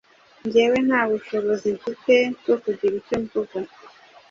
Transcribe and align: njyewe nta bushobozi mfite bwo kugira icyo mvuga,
njyewe 0.45 0.77
nta 0.87 1.01
bushobozi 1.11 1.67
mfite 1.77 2.13
bwo 2.41 2.55
kugira 2.63 2.93
icyo 3.01 3.17
mvuga, 3.23 3.57